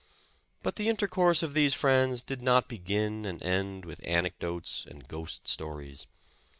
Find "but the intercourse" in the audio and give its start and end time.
0.63-1.43